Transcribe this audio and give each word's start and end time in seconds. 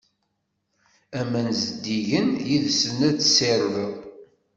Aman 1.19 1.47
zeddigen, 1.61 2.27
yes-sen 2.49 2.99
ad 3.09 3.15
tsirdeḍ. 3.19 3.95